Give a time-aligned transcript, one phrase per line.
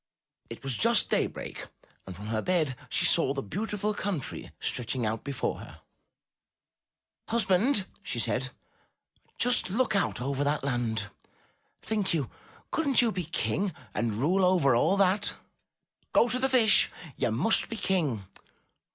[0.49, 1.67] It was just daybreak
[2.07, 5.81] and from her bed she saw the beautiful country stretching out before her.
[7.27, 8.49] ''Husband, she said,
[9.37, 11.11] "just look out over that land.
[11.83, 12.31] Think you!
[12.71, 15.35] Couldn*t you be King and rule over all that.
[16.13, 16.89] Go to the Fish.
[17.15, 18.25] You must be King.